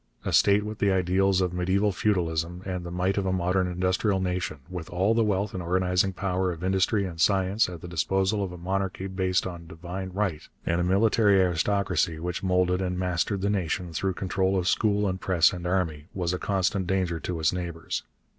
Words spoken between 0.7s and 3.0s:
the ideals of mediaeval feudalism and the